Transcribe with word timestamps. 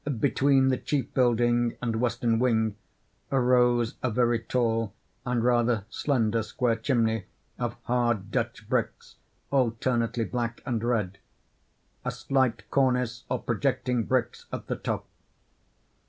Between 0.19 0.69
the 0.69 0.79
chief 0.79 1.13
building 1.13 1.77
and 1.79 2.01
western 2.01 2.39
wing 2.39 2.75
arose 3.31 3.97
a 4.01 4.09
very 4.09 4.39
tall 4.39 4.95
and 5.27 5.43
rather 5.43 5.85
slender 5.91 6.41
square 6.41 6.75
chimney 6.75 7.25
of 7.59 7.75
hard 7.83 8.31
Dutch 8.31 8.67
bricks, 8.67 9.17
alternately 9.51 10.25
black 10.25 10.63
and 10.65 10.83
red:—a 10.83 12.09
slight 12.09 12.67
cornice 12.71 13.25
of 13.29 13.45
projecting 13.45 14.05
bricks 14.05 14.47
at 14.51 14.65
the 14.65 14.75
top. 14.75 15.05